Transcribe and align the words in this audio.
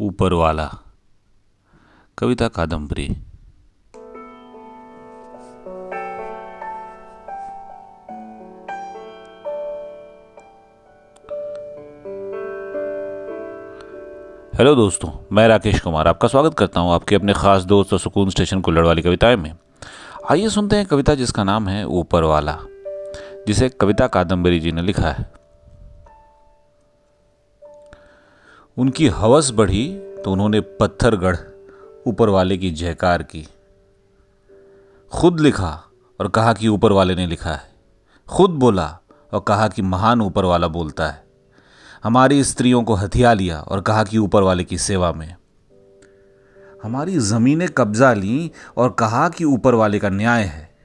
ऊपर 0.00 0.32
वाला 0.32 0.70
कविता 2.18 2.48
कादम्बरी 2.48 3.06
हेलो 14.54 14.74
दोस्तों, 14.74 15.10
मैं 15.32 15.48
राकेश 15.48 15.80
कुमार 15.80 16.08
आपका 16.08 16.28
स्वागत 16.28 16.54
करता 16.54 16.80
हूँ 16.80 16.92
आपके 16.92 17.14
अपने 17.14 17.32
खास 17.32 17.62
दोस्त 17.62 17.92
और 17.92 17.98
सुकून 17.98 18.30
स्टेशन 18.30 18.60
कुल्लड़ 18.60 18.86
वाली 18.86 19.02
कविताएँ 19.02 19.36
में। 19.36 19.52
आइए 20.30 20.48
सुनते 20.48 20.76
हैं 20.76 20.86
कविता 20.86 21.14
जिसका 21.14 21.44
नाम 21.44 21.68
है 21.68 21.84
ऊपर 21.86 22.22
वाला 22.22 22.58
जिसे 23.46 23.68
कविता 23.68 24.06
कादम्बरी 24.06 24.60
जी 24.60 24.72
ने 24.72 24.82
लिखा 24.82 25.08
है। 25.08 25.35
उनकी 28.78 29.08
हवस 29.08 29.50
बढ़ी 29.50 29.98
तो 30.24 30.32
उन्होंने 30.32 30.60
पत्थरगढ़ 30.60 31.36
ऊपर 32.06 32.28
वाले 32.28 32.58
की 32.58 32.70
जयकार 32.70 33.22
की। 33.22 33.48
खुद 35.12 35.40
लिखा 35.40 35.84
और 36.20 36.28
कहा 36.28 36.52
कि 36.52 36.68
ऊपर 36.68 36.92
वाले 36.92 37.14
ने 37.14 37.26
लिखा 37.26 37.50
है। 37.50 37.74
खुद 38.28 38.50
बोला 38.50 38.98
और 39.32 39.44
कहा 39.48 39.68
कि 39.68 39.82
महान 39.82 40.20
ऊपर 40.20 40.44
वाला 40.44 40.68
बोलता 40.68 41.08
है। 41.08 41.24
हमारी 42.04 42.44
स्त्रियों 42.44 42.82
को 42.82 42.94
हथिया 42.94 43.32
लिया 43.32 43.60
और 43.60 43.80
कहा 43.80 44.04
कि 44.04 44.18
ऊपर 44.18 44.42
वाले 44.42 44.64
की 44.64 44.78
सेवा 44.78 45.12
में। 45.12 45.36
हमारी 46.82 47.18
जमीनें 47.18 47.68
कब्जा 47.68 48.12
ली 48.12 48.50
और 48.76 48.90
कहा 48.90 49.28
कि 49.28 49.44
ऊपर 49.44 49.74
वाले 49.74 49.98
का 49.98 50.08
न्याय 50.08 50.42
है। 50.42 50.76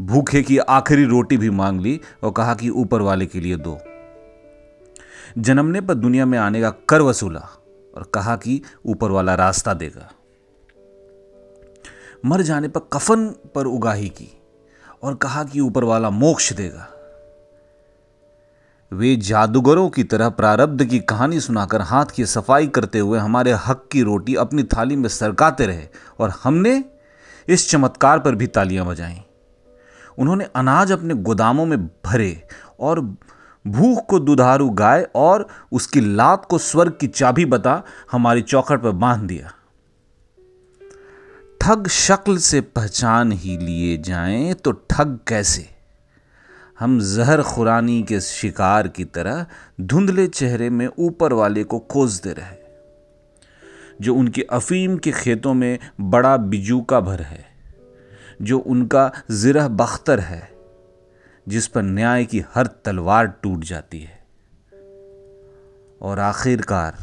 भूखे 0.00 0.42
की 0.42 0.58
आखिरी 0.58 1.04
रोटी 1.04 1.36
भी 1.36 1.50
मांग 1.50 1.80
ली 1.80 2.00
और 2.24 2.30
कहा 2.30 2.54
कि 2.54 2.70
ऊपर 2.70 3.02
वाले 3.02 3.26
के 3.26 3.40
लिए 3.40 3.56
दो। 3.56 3.78
जन्मने 5.38 5.80
पर 5.80 5.94
दुनिया 5.94 6.26
में 6.26 6.38
आने 6.38 6.60
का 6.60 6.70
कर 6.70 7.02
वसूला 7.02 7.48
और 7.96 8.10
कहा 8.14 8.36
कि 8.36 8.62
ऊपर 8.86 9.10
वाला 9.10 9.34
रास्ता 9.34 9.74
देगा। 9.74 10.10
मर 12.24 12.42
जाने 12.42 12.68
पर 12.68 12.80
कफन 12.92 13.26
पर 13.54 13.66
उगाही 13.66 14.08
की 14.08 14.42
और 15.02 15.14
कहा 15.14 15.44
कि 15.44 15.60
ऊपर 15.60 15.84
वाला 15.84 16.10
मोक्ष 16.10 16.52
देगा। 16.52 16.88
वे 18.92 19.16
जादूगरों 19.16 19.88
की 19.90 20.04
तरह 20.04 20.28
प्रारब्ध 20.28 20.84
की 20.84 20.98
कहानी 21.00 21.40
सुनाकर 21.40 21.80
हाथ 21.80 22.06
की 22.06 22.26
सफ़ाई 22.26 22.66
करते 22.66 22.98
हुए 22.98 23.18
हमारे 23.18 23.52
हक 23.52 23.88
की 23.92 24.02
रोटी 24.02 24.34
अपनी 24.34 24.62
थाली 24.62 24.96
में 24.96 25.08
सरकाते 25.08 25.66
रहे 25.66 25.86
और 26.20 26.30
हमने 26.42 26.84
इस 27.48 27.70
चमत्कार 27.70 28.18
पर 28.18 28.34
भी 28.34 28.46
तालियाँ 28.46 28.86
बजाईं। 28.86 29.20
उन्होंने 30.18 30.44
अनाज 30.44 30.92
अपने 30.92 31.14
गोदामों 31.14 31.66
में 31.66 31.86
भरे 31.86 32.48
और 32.80 33.00
भूख 33.64 34.06
को 34.06 34.18
दुधारू 34.18 34.70
गाय 34.70 35.06
और 35.14 35.48
उसकी 35.72 36.00
लात 36.00 36.44
को 36.44 36.58
स्वर्ग 36.58 36.96
की 37.00 37.06
चाबी 37.06 37.44
बता 37.44 37.82
हमारी 38.12 38.42
चौखट 38.42 38.82
पर 38.82 38.90
बाँध 38.90 39.22
दिया। 39.22 39.52
ठग 41.60 41.88
शक्ल 41.88 42.36
से 42.38 42.60
पहचान 42.60 43.32
ही 43.32 43.56
लिए 43.58 43.96
जाएँ 43.96 44.54
तो 44.54 44.72
ठग 44.72 45.18
कैसे? 45.28 45.66
हम 46.78 47.00
जहर 47.00 47.42
खुरानी 47.42 48.02
के 48.02 48.20
शिकार 48.20 48.88
की 48.88 49.04
तरह 49.04 49.46
धुंधले 49.80 50.26
चेहरे 50.26 50.70
में 50.70 50.88
ऊपर 50.98 51.32
वाले 51.32 51.64
को 51.64 51.78
खोजते 51.78 52.32
रहे, 52.32 52.56
जो 54.00 54.14
उनके 54.14 54.42
अफीम 54.42 54.96
के 54.96 55.12
खेतों 55.12 55.54
में 55.54 55.78
बड़ा 56.00 56.36
बिजू 56.36 56.80
का 56.80 57.00
भर 57.00 57.22
है, 57.22 57.44
जो 58.42 58.58
उनका 58.58 59.10
जिरह 59.30 59.68
बख्तर 59.68 60.20
है। 60.20 60.57
जिस 61.48 61.66
पर 61.66 61.82
न्याय 61.82 62.24
की 62.24 62.44
हर 62.54 62.66
तलवार 62.66 63.26
टूट 63.26 63.64
जाती 63.64 64.00
है। 64.00 64.24
और 66.02 66.18
आखिरकार, 66.18 66.96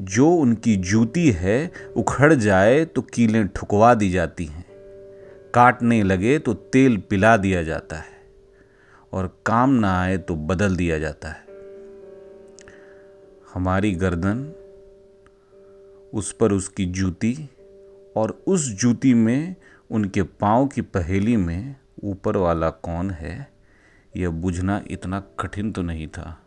जो 0.00 0.30
उनकी 0.30 0.76
जूती 0.76 1.30
है, 1.30 1.72
उखड़ 1.96 2.34
जाए 2.34 2.84
तो 2.84 3.02
कीलें 3.02 3.48
ठुकवा 3.48 3.94
दी 3.94 4.10
जाती 4.10 4.44
हैं। 4.44 4.64
काटने 5.54 6.02
लगे 6.02 6.38
तो 6.38 6.54
तेल 6.54 6.96
पिला 6.96 7.36
दिया 7.36 7.62
जाता 7.62 7.96
है। 7.96 8.20
और 9.12 9.42
काम 9.46 9.70
ना 9.70 10.02
आए 10.02 10.18
तो 10.18 10.36
बदल 10.36 10.76
दिया 10.76 10.98
जाता 10.98 11.28
है। 11.28 11.44
हमारी 13.54 13.92
गर्दन, 13.92 14.52
उस 16.14 16.32
पर 16.32 16.52
उसकी 16.52 16.86
जूती 16.86 17.48
और 18.16 18.42
उस 18.46 18.68
जूती 18.68 19.14
में 19.14 19.56
उनके 19.90 20.22
पाँव 20.22 20.66
की 20.66 20.80
पहेली 20.80 21.36
में 21.36 21.76
ऊपर 22.04 22.36
वाला 22.36 22.70
कौन 22.70 23.10
है? 23.10 23.49
यह 24.16 24.30
बुझना 24.30 24.82
इतना 24.90 25.22
कठिन 25.40 25.72
तो 25.72 25.82
नहीं 25.82 26.06
था। 26.06 26.38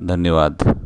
धन्यवाद। 0.00 0.84